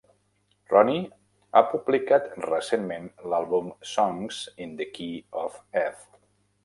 Ronnie 0.69 1.03
ha 1.59 1.61
publicat 1.73 2.25
recentment 2.45 3.05
l'àlbum 3.35 3.69
"Songs 3.93 4.41
in 4.67 4.75
the 4.81 4.89
Key 4.97 5.25
of 5.47 5.61
F". 5.85 6.01